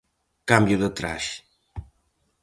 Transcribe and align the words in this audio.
Cambio 0.51 0.77
de 0.83 0.89
traxe. 0.97 1.37